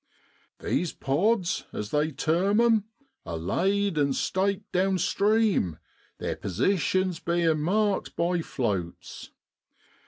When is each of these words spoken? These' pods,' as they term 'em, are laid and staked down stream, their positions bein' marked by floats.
These' 0.57 0.93
pods,' 1.09 1.65
as 1.71 1.91
they 1.91 2.09
term 2.09 2.59
'em, 2.59 2.85
are 3.23 3.37
laid 3.37 3.99
and 3.99 4.15
staked 4.15 4.71
down 4.71 4.97
stream, 4.97 5.77
their 6.17 6.35
positions 6.35 7.19
bein' 7.19 7.59
marked 7.59 8.15
by 8.15 8.41
floats. 8.41 9.29